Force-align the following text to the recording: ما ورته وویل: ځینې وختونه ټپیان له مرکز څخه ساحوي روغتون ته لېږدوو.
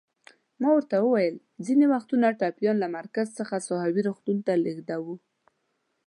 ما 0.61 0.69
ورته 0.73 0.95
وویل: 1.01 1.35
ځینې 1.65 1.85
وختونه 1.93 2.37
ټپیان 2.39 2.75
له 2.83 2.87
مرکز 2.97 3.27
څخه 3.39 3.63
ساحوي 3.67 4.01
روغتون 4.07 4.37
ته 4.45 4.53
لېږدوو. 4.63 5.15